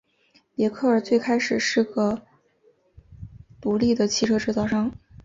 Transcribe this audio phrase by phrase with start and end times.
[0.55, 2.23] 别克最开始是个
[3.61, 4.91] 独立的汽车制造商。